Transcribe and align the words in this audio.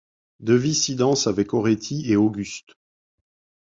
Devisse 0.39 0.89
y 0.89 0.95
danse 0.95 1.27
avec 1.27 1.53
Auretti 1.53 2.11
et 2.11 2.15
Auguste. 2.15 2.73